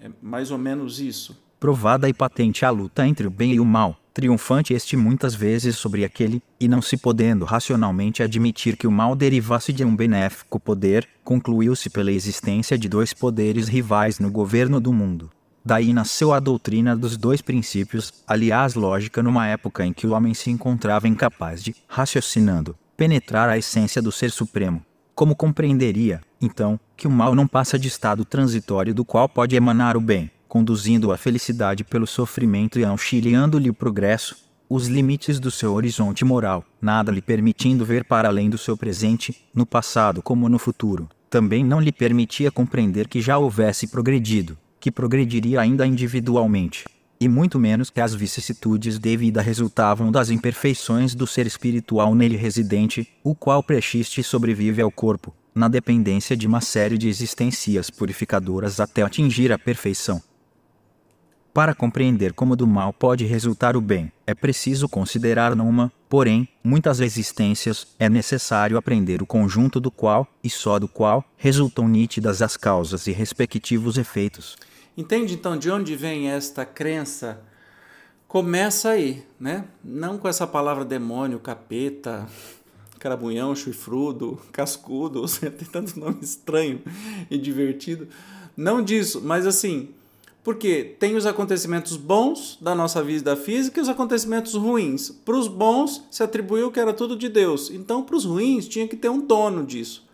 é 0.00 0.10
mais 0.22 0.50
ou 0.50 0.58
menos 0.58 1.00
isso. 1.00 1.36
Provada 1.58 2.08
e 2.08 2.14
patente 2.14 2.64
a 2.64 2.70
luta 2.70 3.06
entre 3.06 3.26
o 3.26 3.30
bem 3.30 3.54
e 3.54 3.60
o 3.60 3.64
mal 3.64 3.96
triunfante 4.16 4.72
este 4.72 4.96
muitas 4.96 5.34
vezes 5.34 5.76
sobre 5.76 6.02
aquele, 6.02 6.42
e 6.58 6.66
não 6.66 6.80
se 6.80 6.96
podendo 6.96 7.44
racionalmente 7.44 8.22
admitir 8.22 8.74
que 8.74 8.86
o 8.86 8.90
mal 8.90 9.14
derivasse 9.14 9.74
de 9.74 9.84
um 9.84 9.94
benéfico 9.94 10.58
poder, 10.58 11.06
concluiu-se 11.22 11.90
pela 11.90 12.10
existência 12.10 12.78
de 12.78 12.88
dois 12.88 13.12
poderes 13.12 13.68
rivais 13.68 14.18
no 14.18 14.30
governo 14.30 14.80
do 14.80 14.90
mundo. 14.90 15.30
Daí 15.62 15.92
nasceu 15.92 16.32
a 16.32 16.40
doutrina 16.40 16.96
dos 16.96 17.18
dois 17.18 17.42
princípios, 17.42 18.10
aliás 18.26 18.74
lógica 18.74 19.22
numa 19.22 19.46
época 19.48 19.84
em 19.84 19.92
que 19.92 20.06
o 20.06 20.12
homem 20.12 20.32
se 20.32 20.50
encontrava 20.50 21.06
incapaz 21.06 21.62
de, 21.62 21.76
raciocinando, 21.86 22.74
penetrar 22.96 23.50
a 23.50 23.58
essência 23.58 24.00
do 24.00 24.10
ser 24.10 24.30
supremo. 24.30 24.82
Como 25.14 25.36
compreenderia, 25.36 26.22
então, 26.40 26.80
que 26.96 27.06
o 27.06 27.10
mal 27.10 27.34
não 27.34 27.46
passa 27.46 27.78
de 27.78 27.88
estado 27.88 28.24
transitório 28.24 28.94
do 28.94 29.04
qual 29.04 29.28
pode 29.28 29.54
emanar 29.54 29.94
o 29.94 30.00
bem? 30.00 30.30
Conduzindo 30.48 31.12
à 31.12 31.16
felicidade 31.16 31.84
pelo 31.84 32.06
sofrimento 32.06 32.78
e 32.78 32.84
auxiliando-lhe 32.84 33.70
o 33.70 33.74
progresso, 33.74 34.36
os 34.68 34.88
limites 34.88 35.38
do 35.38 35.50
seu 35.50 35.74
horizonte 35.74 36.24
moral, 36.24 36.64
nada 36.80 37.12
lhe 37.12 37.22
permitindo 37.22 37.84
ver 37.84 38.04
para 38.04 38.28
além 38.28 38.50
do 38.50 38.58
seu 38.58 38.76
presente, 38.76 39.46
no 39.54 39.64
passado 39.64 40.22
como 40.22 40.48
no 40.48 40.58
futuro. 40.58 41.08
Também 41.30 41.64
não 41.64 41.80
lhe 41.80 41.92
permitia 41.92 42.50
compreender 42.50 43.08
que 43.08 43.20
já 43.20 43.38
houvesse 43.38 43.86
progredido, 43.86 44.56
que 44.80 44.90
progrediria 44.90 45.60
ainda 45.60 45.86
individualmente, 45.86 46.84
e 47.20 47.28
muito 47.28 47.58
menos 47.58 47.90
que 47.90 48.00
as 48.00 48.14
vicissitudes 48.14 48.98
de 48.98 49.16
vida 49.16 49.40
resultavam 49.40 50.10
das 50.10 50.30
imperfeições 50.30 51.14
do 51.14 51.26
ser 51.26 51.46
espiritual 51.46 52.14
nele 52.14 52.36
residente, 52.36 53.08
o 53.22 53.34
qual 53.34 53.62
prechiste 53.62 54.22
sobrevive 54.22 54.82
ao 54.82 54.90
corpo, 54.90 55.34
na 55.54 55.68
dependência 55.68 56.36
de 56.36 56.46
uma 56.46 56.60
série 56.60 56.98
de 56.98 57.08
existências 57.08 57.88
purificadoras 57.88 58.78
até 58.78 59.02
atingir 59.02 59.52
a 59.52 59.58
perfeição. 59.58 60.20
Para 61.56 61.74
compreender 61.74 62.34
como 62.34 62.54
do 62.54 62.66
mal 62.66 62.92
pode 62.92 63.24
resultar 63.24 63.78
o 63.78 63.80
bem, 63.80 64.12
é 64.26 64.34
preciso 64.34 64.86
considerar 64.86 65.56
numa, 65.56 65.90
porém, 66.06 66.46
muitas 66.62 67.00
existências, 67.00 67.86
é 67.98 68.10
necessário 68.10 68.76
aprender 68.76 69.22
o 69.22 69.26
conjunto 69.26 69.80
do 69.80 69.90
qual, 69.90 70.28
e 70.44 70.50
só 70.50 70.78
do 70.78 70.86
qual, 70.86 71.24
resultam 71.34 71.88
nítidas 71.88 72.42
as 72.42 72.58
causas 72.58 73.06
e 73.06 73.12
respectivos 73.12 73.96
efeitos. 73.96 74.54
Entende 74.94 75.32
então 75.32 75.56
de 75.56 75.70
onde 75.70 75.96
vem 75.96 76.28
esta 76.28 76.66
crença 76.66 77.40
Começa 78.28 78.90
aí, 78.90 79.24
né? 79.40 79.64
Não 79.82 80.18
com 80.18 80.28
essa 80.28 80.46
palavra 80.46 80.84
demônio, 80.84 81.38
capeta, 81.38 82.26
carabunhão, 82.98 83.56
chifrudo, 83.56 84.38
cascudo, 84.52 85.24
tem 85.40 85.66
tanto 85.66 85.98
nome 85.98 86.18
estranho 86.20 86.82
e 87.30 87.38
divertido. 87.38 88.08
Não 88.54 88.82
disso, 88.82 89.22
mas 89.24 89.46
assim, 89.46 89.94
porque 90.46 90.94
tem 91.00 91.16
os 91.16 91.26
acontecimentos 91.26 91.96
bons 91.96 92.56
da 92.60 92.72
nossa 92.72 93.02
vida 93.02 93.34
física 93.34 93.80
e 93.80 93.82
os 93.82 93.88
acontecimentos 93.88 94.54
ruins. 94.54 95.10
Para 95.10 95.36
os 95.36 95.48
bons 95.48 96.04
se 96.08 96.22
atribuiu 96.22 96.70
que 96.70 96.78
era 96.78 96.92
tudo 96.92 97.16
de 97.16 97.28
Deus. 97.28 97.68
Então, 97.68 98.04
para 98.04 98.14
os 98.14 98.24
ruins 98.24 98.68
tinha 98.68 98.86
que 98.86 98.94
ter 98.94 99.08
um 99.08 99.18
dono 99.18 99.66
disso. 99.66 100.06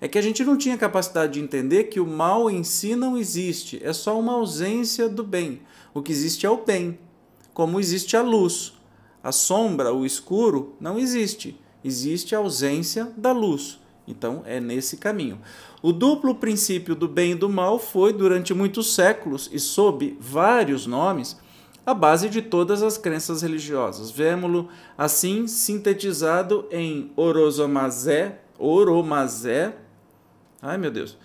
É 0.00 0.06
que 0.06 0.16
a 0.16 0.22
gente 0.22 0.44
não 0.44 0.56
tinha 0.56 0.78
capacidade 0.78 1.32
de 1.32 1.40
entender 1.40 1.88
que 1.88 1.98
o 1.98 2.06
mal 2.06 2.48
em 2.48 2.62
si 2.62 2.94
não 2.94 3.18
existe, 3.18 3.80
é 3.82 3.92
só 3.92 4.16
uma 4.16 4.34
ausência 4.34 5.08
do 5.08 5.24
bem. 5.24 5.62
O 5.92 6.00
que 6.00 6.12
existe 6.12 6.46
é 6.46 6.50
o 6.50 6.64
bem, 6.64 6.96
como 7.52 7.80
existe 7.80 8.16
a 8.16 8.22
luz. 8.22 8.74
A 9.20 9.32
sombra, 9.32 9.92
o 9.92 10.06
escuro, 10.06 10.76
não 10.80 10.96
existe 10.96 11.58
existe 11.84 12.34
a 12.34 12.38
ausência 12.38 13.12
da 13.16 13.32
luz. 13.32 13.80
Então 14.06 14.42
é 14.44 14.60
nesse 14.60 14.96
caminho. 14.96 15.38
O 15.80 15.92
duplo 15.92 16.34
princípio 16.34 16.94
do 16.94 17.08
bem 17.08 17.32
e 17.32 17.36
do 17.36 17.48
mal 17.48 17.78
foi, 17.78 18.12
durante 18.12 18.52
muitos 18.52 18.94
séculos 18.94 19.48
e 19.52 19.58
sob 19.58 20.16
vários 20.20 20.86
nomes, 20.86 21.38
a 21.84 21.94
base 21.94 22.28
de 22.28 22.42
todas 22.42 22.82
as 22.82 22.96
crenças 22.96 23.42
religiosas. 23.42 24.10
Vemo-lo 24.10 24.68
assim 24.96 25.46
sintetizado 25.46 26.66
em 26.70 27.12
Orozomazé, 27.16 28.40
Oromazé, 28.58 29.74
ai 30.60 30.78
meu 30.78 30.90
Deus, 30.90 31.18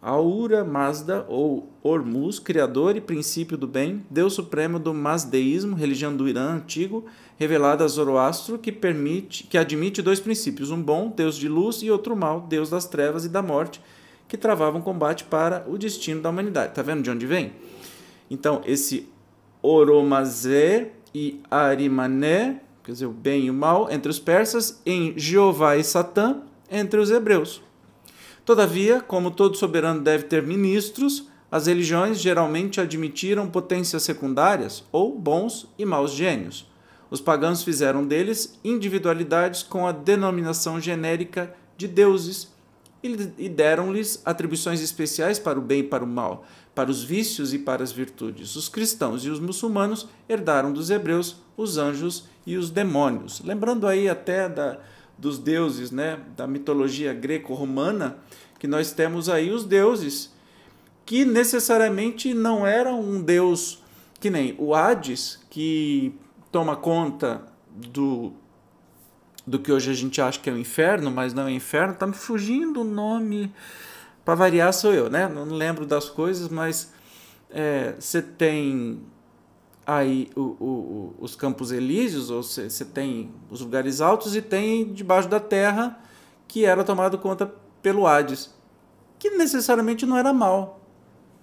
Aura 0.00 0.64
Mazda 0.64 1.24
ou 1.28 1.70
Hormuz, 1.82 2.38
criador 2.38 2.96
e 2.96 3.00
princípio 3.00 3.56
do 3.56 3.68
bem, 3.68 4.04
Deus 4.10 4.32
supremo 4.34 4.78
do 4.78 4.92
Mazdeísmo, 4.92 5.76
religião 5.76 6.16
do 6.16 6.28
Irã 6.28 6.54
antigo, 6.54 7.04
revelada 7.42 7.84
a 7.84 7.88
Zoroastro, 7.88 8.56
que 8.56 8.70
permite, 8.70 9.42
que 9.44 9.58
admite 9.58 10.00
dois 10.00 10.20
princípios, 10.20 10.70
um 10.70 10.80
bom, 10.80 11.08
Deus 11.08 11.36
de 11.36 11.48
luz, 11.48 11.82
e 11.82 11.90
outro 11.90 12.14
mal, 12.14 12.42
Deus 12.42 12.70
das 12.70 12.86
trevas 12.86 13.24
e 13.24 13.28
da 13.28 13.42
morte, 13.42 13.80
que 14.28 14.36
travavam 14.36 14.80
combate 14.80 15.24
para 15.24 15.64
o 15.68 15.76
destino 15.76 16.22
da 16.22 16.30
humanidade. 16.30 16.72
Tá 16.72 16.82
vendo 16.82 17.02
de 17.02 17.10
onde 17.10 17.26
vem? 17.26 17.52
Então, 18.30 18.62
esse 18.64 19.08
Oromazé 19.60 20.92
e 21.12 21.40
Arimané, 21.50 22.60
quer 22.84 22.92
dizer, 22.92 23.06
o 23.06 23.12
bem 23.12 23.46
e 23.46 23.50
o 23.50 23.54
mal, 23.54 23.90
entre 23.90 24.08
os 24.08 24.20
persas, 24.20 24.80
em 24.86 25.12
Jeová 25.18 25.76
e 25.76 25.82
Satã, 25.82 26.42
entre 26.70 27.00
os 27.00 27.10
hebreus. 27.10 27.60
Todavia, 28.44 29.00
como 29.00 29.32
todo 29.32 29.56
soberano 29.56 30.00
deve 30.00 30.24
ter 30.24 30.42
ministros, 30.42 31.28
as 31.50 31.66
religiões 31.66 32.20
geralmente 32.20 32.80
admitiram 32.80 33.50
potências 33.50 34.04
secundárias 34.04 34.84
ou 34.92 35.18
bons 35.18 35.68
e 35.76 35.84
maus 35.84 36.12
gênios. 36.12 36.71
Os 37.12 37.20
pagãos 37.20 37.62
fizeram 37.62 38.06
deles 38.06 38.58
individualidades 38.64 39.62
com 39.62 39.86
a 39.86 39.92
denominação 39.92 40.80
genérica 40.80 41.54
de 41.76 41.86
deuses 41.86 42.50
e 43.02 43.50
deram-lhes 43.50 44.22
atribuições 44.24 44.80
especiais 44.80 45.38
para 45.38 45.58
o 45.58 45.62
bem 45.62 45.80
e 45.80 45.82
para 45.82 46.02
o 46.02 46.06
mal, 46.06 46.46
para 46.74 46.90
os 46.90 47.04
vícios 47.04 47.52
e 47.52 47.58
para 47.58 47.82
as 47.82 47.92
virtudes. 47.92 48.56
Os 48.56 48.66
cristãos 48.66 49.26
e 49.26 49.28
os 49.28 49.40
muçulmanos 49.40 50.08
herdaram 50.26 50.72
dos 50.72 50.88
hebreus 50.88 51.36
os 51.54 51.76
anjos 51.76 52.24
e 52.46 52.56
os 52.56 52.70
demônios. 52.70 53.42
Lembrando 53.44 53.86
aí 53.86 54.08
até 54.08 54.48
da, 54.48 54.78
dos 55.18 55.38
deuses, 55.38 55.90
né, 55.90 56.18
da 56.34 56.46
mitologia 56.46 57.12
greco-romana, 57.12 58.16
que 58.58 58.66
nós 58.66 58.90
temos 58.90 59.28
aí 59.28 59.50
os 59.50 59.66
deuses, 59.66 60.32
que 61.04 61.26
necessariamente 61.26 62.32
não 62.32 62.66
eram 62.66 63.02
um 63.02 63.20
deus 63.20 63.82
que 64.18 64.30
nem 64.30 64.54
o 64.56 64.74
Hades, 64.74 65.38
que 65.50 66.14
toma 66.52 66.76
conta 66.76 67.42
do 67.74 68.34
do 69.44 69.58
que 69.58 69.72
hoje 69.72 69.90
a 69.90 69.94
gente 69.94 70.20
acha 70.20 70.38
que 70.38 70.48
é 70.48 70.52
o 70.52 70.58
inferno, 70.58 71.10
mas 71.10 71.34
não 71.34 71.48
é 71.48 71.52
inferno, 71.52 71.94
tá 71.94 72.06
me 72.06 72.12
fugindo 72.12 72.82
o 72.82 72.84
nome. 72.84 73.52
Para 74.24 74.36
variar 74.36 74.72
sou 74.72 74.94
eu, 74.94 75.10
né? 75.10 75.26
Não 75.26 75.44
lembro 75.46 75.84
das 75.84 76.08
coisas, 76.08 76.48
mas 76.48 76.92
você 77.98 78.18
é, 78.18 78.22
tem 78.22 79.00
aí 79.84 80.30
o, 80.36 80.40
o, 80.40 81.14
os 81.18 81.34
campos 81.34 81.72
elíseos, 81.72 82.30
ou 82.30 82.42
você 82.42 82.84
tem 82.84 83.32
os 83.50 83.60
lugares 83.60 84.00
altos 84.00 84.36
e 84.36 84.40
tem 84.40 84.92
debaixo 84.92 85.28
da 85.28 85.40
terra 85.40 85.98
que 86.46 86.64
era 86.64 86.84
tomado 86.84 87.18
conta 87.18 87.52
pelo 87.82 88.06
Hades, 88.06 88.54
que 89.18 89.30
necessariamente 89.30 90.06
não 90.06 90.16
era 90.16 90.32
mal. 90.32 90.80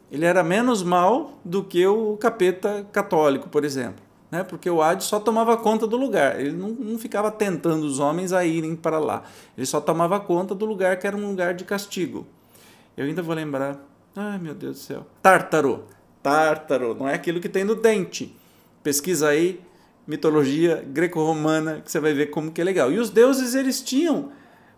Ele 0.10 0.26
era 0.26 0.44
menos 0.44 0.82
mal 0.82 1.40
do 1.44 1.64
que 1.64 1.86
o 1.86 2.16
capeta 2.18 2.88
católico, 2.92 3.50
por 3.50 3.66
exemplo. 3.66 4.09
Né? 4.32 4.44
Porque 4.44 4.70
o 4.70 4.82
Hades 4.82 5.08
só 5.08 5.20
tomava 5.20 5.58
conta 5.58 5.88
do 5.88 5.98
lugar, 5.98 6.40
ele 6.40 6.52
não, 6.52 6.70
não 6.70 7.00
ficava 7.00 7.32
tentando 7.32 7.84
os 7.86 8.00
homens 8.00 8.32
a 8.32 8.46
irem 8.46 8.76
para 8.76 9.00
lá. 9.00 9.24
Ele 9.58 9.66
só 9.66 9.82
tomava 9.82 10.20
conta 10.20 10.54
do 10.54 10.66
lugar 10.66 10.98
que 10.98 11.08
era 11.08 11.18
um 11.18 11.30
lugar 11.30 11.54
de 11.54 11.64
castigo. 11.64 12.28
Eu 12.96 13.06
ainda 13.06 13.22
vou 13.22 13.34
lembrar. 13.34 13.78
Ai 14.16 14.38
meu 14.38 14.54
Deus 14.54 14.78
do 14.78 14.80
céu. 14.82 15.08
Tártaro 15.22 15.86
tártaro, 16.22 16.96
não 16.96 17.08
é 17.08 17.14
aquilo 17.14 17.40
que 17.40 17.50
tem 17.50 17.64
no 17.64 17.76
dente. 17.76 18.36
Pesquisa 18.84 19.30
aí 19.30 19.62
mitologia 20.08 20.84
greco-romana 20.88 21.82
que 21.82 21.92
você 21.92 22.00
vai 22.00 22.14
ver 22.14 22.28
como 22.28 22.52
que 22.52 22.62
é 22.62 22.64
legal. 22.64 22.92
E 22.92 22.98
os 22.98 23.10
deuses 23.10 23.54
eles 23.54 23.82
tinham 23.82 24.32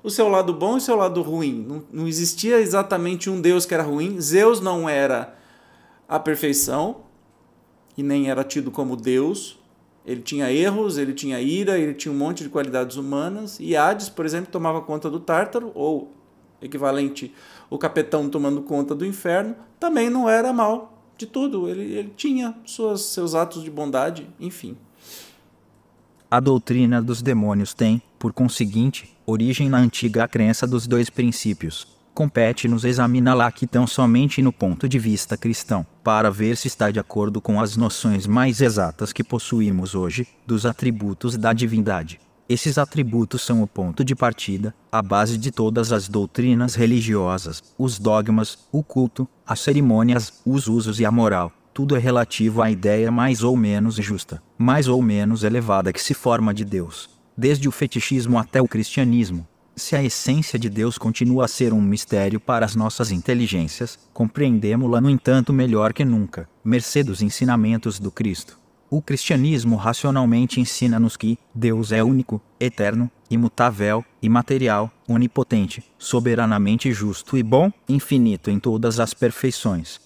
o 0.04 0.10
seu 0.10 0.28
lado 0.28 0.54
bom 0.54 0.76
e 0.76 0.78
o 0.78 0.82
seu 0.82 0.96
lado 0.96 1.22
ruim. 1.22 1.66
Não, 1.68 1.84
não 1.92 2.08
existia 2.08 2.60
exatamente 2.60 3.30
um 3.30 3.40
deus 3.40 3.66
que 3.66 3.74
era 3.74 3.84
ruim. 3.84 4.20
Zeus 4.20 4.60
não 4.60 4.90
era 4.90 5.36
a 6.08 6.20
perfeição 6.20 7.04
e 7.98 8.04
nem 8.04 8.30
era 8.30 8.44
tido 8.44 8.72
como 8.72 8.96
deus. 8.96 9.60
Ele 10.06 10.22
tinha 10.22 10.52
erros, 10.52 10.98
ele 10.98 11.14
tinha 11.14 11.40
ira, 11.40 11.78
ele 11.78 11.94
tinha 11.94 12.12
um 12.12 12.18
monte 12.18 12.44
de 12.44 12.50
qualidades 12.50 12.98
humanas. 12.98 13.60
E 13.60 13.76
Hades, 13.76 14.10
por 14.10 14.26
exemplo, 14.26 14.52
tomava 14.52 14.82
conta 14.82 15.10
do 15.10 15.20
Tártaro, 15.20 15.72
ou 15.76 16.12
equivalente 16.62 17.34
o 17.70 17.78
capetão 17.78 18.30
tomando 18.30 18.62
conta 18.62 18.94
do 18.94 19.06
inferno, 19.06 19.56
também 19.80 20.10
não 20.10 20.30
era 20.30 20.52
mal 20.52 21.02
de 21.18 21.26
tudo. 21.26 21.70
Ele, 21.70 21.94
ele 21.94 22.14
tinha 22.16 22.56
suas, 22.66 23.02
seus 23.02 23.36
atos 23.36 23.64
de 23.64 23.72
bondade, 23.72 24.28
enfim. 24.40 24.78
A 26.30 26.40
doutrina 26.40 27.02
dos 27.02 27.22
demônios 27.22 27.74
tem, 27.74 28.02
por 28.18 28.32
conseguinte, 28.32 29.16
origem 29.26 29.70
na 29.70 29.78
antiga 29.78 30.28
crença 30.28 30.66
dos 30.66 30.88
dois 30.88 31.10
princípios. 31.10 31.88
Compete-nos 32.22 32.86
examiná-la 32.86 33.48
aqui 33.48 33.66
tão 33.66 33.88
somente 33.88 34.44
no 34.44 34.54
ponto 34.54 34.88
de 34.88 35.00
vista 35.00 35.36
cristão, 35.36 35.84
para 36.04 36.30
ver 36.30 36.56
se 36.56 36.68
está 36.68 36.92
de 36.92 37.00
acordo 37.00 37.42
com 37.42 37.60
as 37.60 37.76
noções 37.76 38.28
mais 38.28 38.62
exatas 38.62 39.12
que 39.12 39.24
possuímos 39.24 39.96
hoje 39.96 40.28
dos 40.46 40.64
atributos 40.64 41.36
da 41.36 41.52
divindade. 41.52 42.20
Esses 42.48 42.78
atributos 42.78 43.42
são 43.42 43.64
o 43.64 43.68
ponto 43.68 44.06
de 44.06 44.14
partida, 44.14 44.72
a 44.92 45.02
base 45.02 45.36
de 45.36 45.50
todas 45.50 45.92
as 45.92 46.08
doutrinas 46.08 46.76
religiosas, 46.76 47.64
os 47.76 47.98
dogmas, 47.98 48.68
o 48.72 48.84
culto, 48.84 49.28
as 49.44 49.60
cerimônias, 49.60 50.44
os 50.46 50.68
usos 50.68 51.00
e 51.00 51.06
a 51.06 51.12
moral. 51.12 51.52
Tudo 51.74 51.96
é 51.96 52.00
relativo 52.00 52.62
à 52.62 52.70
ideia 52.70 53.10
mais 53.12 53.42
ou 53.42 53.58
menos 53.58 53.96
justa, 53.96 54.44
mais 54.60 54.88
ou 54.88 55.02
menos 55.02 55.44
elevada 55.44 55.92
que 55.92 56.04
se 56.04 56.14
forma 56.14 56.54
de 56.54 56.64
Deus. 56.64 57.10
Desde 57.36 57.68
o 57.68 57.72
fetichismo 57.72 58.38
até 58.38 58.62
o 58.62 58.68
cristianismo, 58.68 59.48
se 59.76 59.96
a 59.96 60.04
essência 60.04 60.60
de 60.60 60.70
Deus 60.70 60.98
continua 60.98 61.46
a 61.46 61.48
ser 61.48 61.74
um 61.74 61.82
mistério 61.82 62.40
para 62.40 62.66
as 62.66 62.76
nossas 62.76 63.12
inteligências, 63.12 63.98
compreendemos-la, 64.14 65.02
no 65.02 65.10
entanto, 65.10 65.54
melhor 65.54 65.94
que 65.94 66.06
nunca, 66.06 66.48
mercê 66.64 67.04
dos 67.04 67.22
ensinamentos 67.22 68.00
do 68.00 68.12
Cristo. 68.12 68.60
O 68.90 69.02
cristianismo 69.02 69.78
racionalmente 69.78 70.60
ensina-nos 70.60 71.16
que 71.16 71.40
Deus 71.56 71.94
é 71.94 72.04
único, 72.04 72.42
eterno, 72.60 73.10
imutável, 73.30 74.04
imaterial, 74.22 74.92
onipotente, 75.08 75.82
soberanamente 75.98 76.92
justo 76.92 77.38
e 77.38 77.44
bom, 77.44 77.72
infinito 77.88 78.52
em 78.52 78.60
todas 78.60 79.00
as 79.00 79.14
perfeições. 79.14 80.02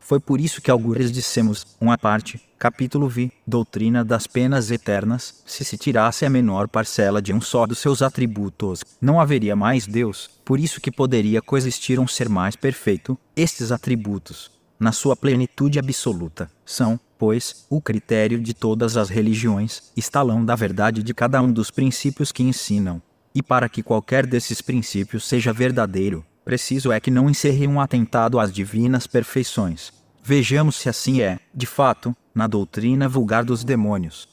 Foi 0.00 0.18
por 0.18 0.40
isso 0.40 0.60
que 0.60 0.70
algures 0.70 1.12
dissemos, 1.12 1.76
uma 1.80 1.96
parte, 1.96 2.40
capítulo 2.58 3.08
V, 3.08 3.30
doutrina 3.46 4.04
das 4.04 4.26
penas 4.26 4.70
eternas, 4.72 5.42
se 5.46 5.64
se 5.64 5.78
tirasse 5.78 6.26
a 6.26 6.30
menor 6.30 6.66
parcela 6.66 7.22
de 7.22 7.32
um 7.32 7.40
só 7.40 7.64
dos 7.64 7.78
seus 7.78 8.02
atributos, 8.02 8.82
não 9.00 9.20
haveria 9.20 9.54
mais 9.54 9.86
Deus, 9.86 10.28
por 10.44 10.58
isso 10.58 10.80
que 10.80 10.90
poderia 10.90 11.40
coexistir 11.40 12.00
um 12.00 12.08
ser 12.08 12.28
mais 12.28 12.56
perfeito, 12.56 13.16
estes 13.36 13.70
atributos, 13.70 14.50
na 14.78 14.90
sua 14.90 15.14
plenitude 15.14 15.78
absoluta, 15.78 16.50
são, 16.66 16.98
pois, 17.16 17.64
o 17.70 17.80
critério 17.80 18.40
de 18.40 18.52
todas 18.52 18.96
as 18.96 19.08
religiões, 19.08 19.92
estalão 19.96 20.44
da 20.44 20.56
verdade 20.56 21.02
de 21.02 21.14
cada 21.14 21.40
um 21.40 21.52
dos 21.52 21.70
princípios 21.70 22.32
que 22.32 22.42
ensinam. 22.42 23.00
E 23.32 23.40
para 23.40 23.68
que 23.68 23.84
qualquer 23.84 24.26
desses 24.26 24.60
princípios 24.60 25.24
seja 25.28 25.52
verdadeiro, 25.52 26.24
preciso 26.44 26.90
é 26.90 26.98
que 26.98 27.10
não 27.10 27.30
encerre 27.30 27.68
um 27.68 27.80
atentado 27.80 28.40
às 28.40 28.52
divinas 28.52 29.06
perfeições. 29.06 29.92
Vejamos 30.22 30.76
se 30.76 30.88
assim 30.88 31.20
é, 31.22 31.38
de 31.54 31.66
fato, 31.66 32.14
na 32.38 32.46
doutrina 32.46 33.08
vulgar 33.08 33.44
dos 33.44 33.64
demônios. 33.64 34.28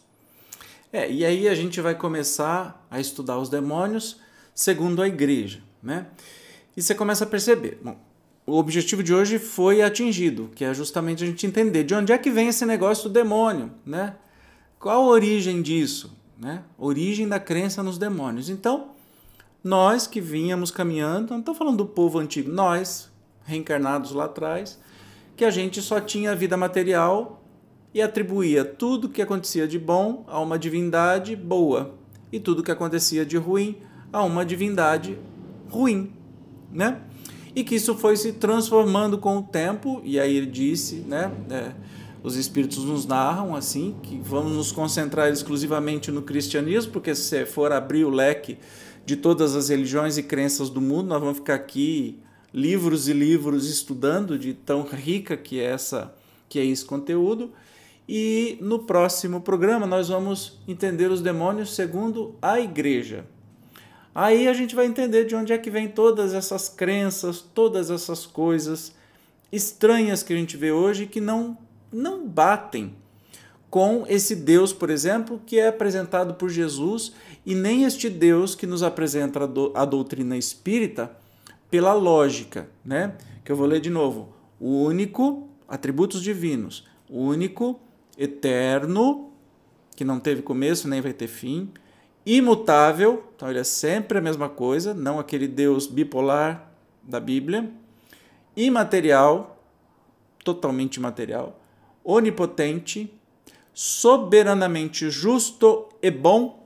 É, 0.93 1.11
e 1.11 1.25
aí 1.25 1.47
a 1.49 1.55
gente 1.55 1.81
vai 1.81 1.95
começar 1.95 2.85
a 2.89 2.99
estudar 2.99 3.39
os 3.39 3.49
demônios 3.49 4.21
segundo 4.53 5.01
a 5.01 5.07
igreja, 5.07 5.63
né? 5.81 6.05
E 6.77 6.83
você 6.83 6.93
começa 6.93 7.23
a 7.23 7.27
perceber, 7.27 7.79
bom, 7.83 7.97
o 8.45 8.57
objetivo 8.57 9.01
de 9.01 9.11
hoje 9.11 9.39
foi 9.39 9.81
atingido, 9.81 10.51
que 10.53 10.63
é 10.63 10.71
justamente 10.71 11.23
a 11.23 11.27
gente 11.27 11.47
entender 11.47 11.83
de 11.83 11.95
onde 11.95 12.13
é 12.13 12.17
que 12.17 12.29
vem 12.29 12.47
esse 12.47 12.63
negócio 12.63 13.09
do 13.09 13.13
demônio, 13.13 13.71
né? 13.83 14.15
Qual 14.79 15.03
a 15.03 15.07
origem 15.07 15.63
disso, 15.63 16.15
né? 16.39 16.61
Origem 16.77 17.27
da 17.27 17.39
crença 17.39 17.81
nos 17.81 17.97
demônios. 17.97 18.49
Então, 18.49 18.91
nós 19.63 20.05
que 20.05 20.21
vínhamos 20.21 20.69
caminhando, 20.69 21.31
não 21.31 21.39
estou 21.39 21.55
falando 21.55 21.77
do 21.77 21.87
povo 21.87 22.19
antigo, 22.19 22.51
nós, 22.51 23.09
reencarnados 23.45 24.11
lá 24.11 24.25
atrás, 24.25 24.77
que 25.35 25.43
a 25.43 25.49
gente 25.49 25.81
só 25.81 25.99
tinha 25.99 26.35
vida 26.35 26.55
material 26.55 27.41
e 27.95 28.01
atribuía 28.01 28.65
tudo 28.65 29.07
que 29.07 29.21
acontecia 29.21 29.65
de 29.65 29.79
bom 29.79 30.25
a 30.27 30.41
uma 30.41 30.59
divindade 30.59 31.33
boa 31.33 31.95
e 32.29 32.41
tudo 32.41 32.61
que 32.61 32.69
acontecia 32.69 33.25
de 33.25 33.37
ruim 33.37 33.77
a 34.11 34.21
uma 34.21 34.45
divindade 34.45 35.17
ruim, 35.69 36.11
né? 36.69 36.99
E 37.55 37.63
que 37.63 37.75
isso 37.75 37.95
foi 37.95 38.17
se 38.17 38.33
transformando 38.33 39.17
com 39.17 39.37
o 39.37 39.43
tempo, 39.43 40.01
e 40.03 40.19
aí 40.19 40.35
ele 40.35 40.45
disse, 40.45 40.95
né? 41.07 41.31
É, 41.49 41.71
os 42.21 42.35
espíritos 42.35 42.83
nos 42.83 43.05
narram 43.05 43.55
assim 43.55 43.95
que 44.03 44.19
vamos 44.21 44.51
nos 44.51 44.73
concentrar 44.73 45.31
exclusivamente 45.31 46.11
no 46.11 46.21
cristianismo, 46.21 46.91
porque 46.91 47.15
se 47.15 47.45
for 47.45 47.71
abrir 47.71 48.03
o 48.03 48.09
leque 48.09 48.57
de 49.05 49.15
todas 49.15 49.55
as 49.55 49.69
religiões 49.69 50.17
e 50.17 50.23
crenças 50.23 50.69
do 50.69 50.81
mundo, 50.81 51.07
nós 51.07 51.21
vamos 51.21 51.37
ficar 51.37 51.55
aqui 51.55 52.19
livros 52.53 53.07
e 53.07 53.13
livros 53.13 53.69
estudando 53.69 54.37
de 54.37 54.53
tão 54.53 54.83
rica 54.83 55.37
que 55.37 55.61
é 55.61 55.63
essa 55.63 56.13
que 56.49 56.59
é 56.59 56.65
esse 56.65 56.83
conteúdo. 56.83 57.51
E 58.07 58.57
no 58.61 58.79
próximo 58.79 59.41
programa 59.41 59.87
nós 59.87 60.09
vamos 60.09 60.59
entender 60.67 61.09
os 61.09 61.21
demônios 61.21 61.75
segundo 61.75 62.35
a 62.41 62.59
igreja. 62.59 63.25
Aí 64.13 64.47
a 64.47 64.53
gente 64.53 64.75
vai 64.75 64.85
entender 64.85 65.25
de 65.25 65.35
onde 65.35 65.51
é 65.51 65.57
que 65.57 65.69
vem 65.69 65.87
todas 65.87 66.33
essas 66.33 66.69
crenças, 66.69 67.41
todas 67.41 67.89
essas 67.89 68.25
coisas 68.25 68.93
estranhas 69.51 70.23
que 70.23 70.33
a 70.33 70.35
gente 70.37 70.55
vê 70.55 70.71
hoje 70.71 71.05
que 71.05 71.19
não 71.19 71.57
não 71.91 72.27
batem 72.27 72.93
com 73.69 74.05
esse 74.07 74.35
Deus, 74.35 74.71
por 74.71 74.89
exemplo, 74.89 75.41
que 75.45 75.59
é 75.59 75.67
apresentado 75.67 76.35
por 76.35 76.49
Jesus, 76.49 77.11
e 77.45 77.53
nem 77.53 77.83
este 77.83 78.09
Deus 78.09 78.55
que 78.55 78.65
nos 78.65 78.81
apresenta 78.81 79.41
a 79.73 79.85
doutrina 79.85 80.37
espírita 80.37 81.11
pela 81.69 81.93
lógica, 81.93 82.69
né? 82.85 83.15
Que 83.43 83.51
eu 83.51 83.55
vou 83.55 83.67
ler 83.67 83.81
de 83.81 83.89
novo. 83.89 84.33
O 84.59 84.83
único, 84.83 85.49
atributos 85.67 86.21
divinos, 86.21 86.87
único, 87.09 87.79
eterno, 88.17 89.31
que 89.95 90.03
não 90.03 90.19
teve 90.19 90.41
começo 90.41 90.87
nem 90.87 91.01
vai 91.01 91.13
ter 91.13 91.27
fim, 91.27 91.71
imutável, 92.25 93.23
então 93.35 93.49
ele 93.49 93.59
é 93.59 93.63
sempre 93.63 94.17
a 94.17 94.21
mesma 94.21 94.49
coisa, 94.49 94.93
não 94.93 95.19
aquele 95.19 95.47
Deus 95.47 95.85
bipolar 95.85 96.71
da 97.03 97.19
Bíblia, 97.19 97.71
imaterial, 98.55 99.63
totalmente 100.43 100.95
imaterial, 100.95 101.59
onipotente, 102.03 103.13
soberanamente 103.73 105.09
justo 105.09 105.89
e 106.01 106.09
bom, 106.09 106.65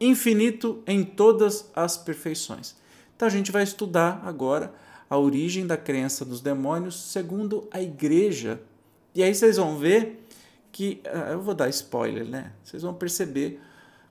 infinito 0.00 0.82
em 0.86 1.02
todas 1.02 1.70
as 1.74 1.96
perfeições. 1.96 2.76
Então 3.16 3.26
a 3.26 3.30
gente 3.30 3.52
vai 3.52 3.62
estudar 3.62 4.22
agora 4.24 4.72
a 5.08 5.18
origem 5.18 5.66
da 5.66 5.76
crença 5.76 6.24
dos 6.24 6.40
demônios 6.40 6.94
segundo 7.10 7.68
a 7.70 7.82
igreja. 7.82 8.60
E 9.14 9.22
aí 9.22 9.34
vocês 9.34 9.56
vão 9.56 9.76
ver 9.76 10.24
que, 10.72 11.00
ah, 11.06 11.32
eu 11.32 11.40
vou 11.40 11.54
dar 11.54 11.68
spoiler, 11.68 12.24
né? 12.24 12.52
Vocês 12.62 12.82
vão 12.82 12.94
perceber 12.94 13.60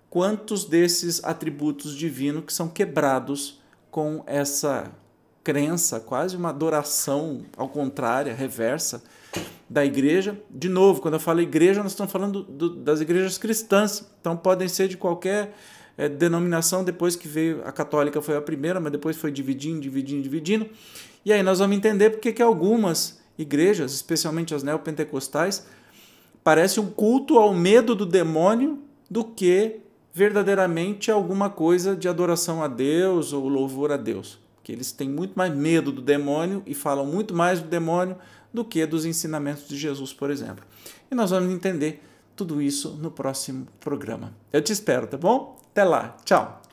quantos 0.10 0.66
desses 0.66 1.24
atributos 1.24 1.96
divinos 1.96 2.44
que 2.46 2.54
são 2.54 2.68
quebrados 2.68 3.62
com 3.92 4.24
essa 4.26 4.92
crença, 5.44 6.00
quase 6.00 6.36
uma 6.36 6.50
adoração 6.50 7.46
ao 7.58 7.70
contrário, 7.70 8.36
reversa 8.36 9.02
da 9.70 9.86
igreja. 9.86 10.40
De 10.50 10.68
novo, 10.68 11.02
quando 11.02 11.16
eu 11.16 11.20
falo 11.20 11.42
igreja, 11.42 11.82
nós 11.82 11.92
estamos 11.92 12.12
falando 12.12 12.44
do, 12.44 12.76
das 12.76 13.02
igrejas 13.02 13.38
cristãs. 13.38 14.06
Então 14.20 14.36
podem 14.36 14.68
ser 14.68 14.88
de 14.88 14.98
qualquer 14.98 15.56
é, 15.98 16.10
denominação. 16.10 16.84
Depois 16.84 17.16
que 17.16 17.28
veio 17.28 17.62
a 17.66 17.72
católica 17.72 18.22
foi 18.22 18.36
a 18.36 18.42
primeira, 18.42 18.80
mas 18.80 18.92
depois 18.92 19.16
foi 19.16 19.32
dividindo, 19.32 19.80
dividindo, 19.80 20.22
dividindo. 20.22 20.70
E 21.24 21.32
aí 21.32 21.44
nós 21.44 21.60
vamos 21.60 21.76
entender 21.78 22.12
porque 22.12 22.32
que 22.32 22.42
algumas 22.42 23.20
igrejas, 23.38 23.94
especialmente 23.94 24.54
as 24.54 24.64
neopentecostais, 24.64 25.66
parece 26.50 26.80
um 26.80 26.90
culto 26.90 27.38
ao 27.38 27.54
medo 27.54 27.94
do 27.94 28.08
demônio 28.08 28.80
do 29.08 29.24
que 29.24 29.82
verdadeiramente 30.12 31.12
alguma 31.12 31.48
coisa 31.48 31.96
de 31.96 32.10
adoração 32.10 32.64
a 32.64 32.68
Deus 32.68 33.34
ou 33.34 33.48
louvor 33.48 33.92
a 33.92 33.98
Deus. 33.98 34.40
Que 34.64 34.72
eles 34.72 34.92
têm 34.92 35.08
muito 35.08 35.36
mais 35.36 35.54
medo 35.54 35.92
do 35.92 36.02
demônio 36.02 36.64
e 36.66 36.74
falam 36.74 37.06
muito 37.06 37.36
mais 37.36 37.60
do 37.60 37.68
demônio 37.68 38.18
do 38.52 38.66
que 38.66 38.84
dos 38.88 39.06
ensinamentos 39.06 39.68
de 39.68 39.78
Jesus, 39.78 40.12
por 40.12 40.32
exemplo. 40.32 40.66
E 41.12 41.14
nós 41.14 41.30
vamos 41.30 41.54
entender 41.54 42.02
tudo 42.36 42.60
isso 42.60 42.98
no 43.00 43.12
próximo 43.12 43.68
programa. 43.80 44.34
Eu 44.52 44.64
te 44.64 44.74
espero, 44.74 45.06
tá 45.06 45.18
bom? 45.18 45.56
Até 45.70 45.84
lá. 45.84 46.18
Tchau. 46.26 46.64